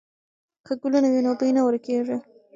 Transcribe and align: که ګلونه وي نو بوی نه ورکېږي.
که 0.65 0.73
ګلونه 0.81 1.07
وي 1.13 1.21
نو 1.25 1.31
بوی 1.39 1.51
نه 1.57 1.61
ورکېږي. 1.63 2.17